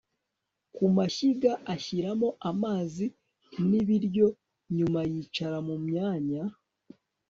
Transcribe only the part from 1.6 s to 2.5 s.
ashyiramo